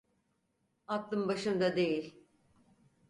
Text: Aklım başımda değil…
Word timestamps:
Aklım 0.87 1.27
başımda 1.27 1.75
değil… 1.75 2.21